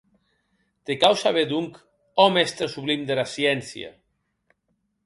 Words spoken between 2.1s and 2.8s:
ò mèstre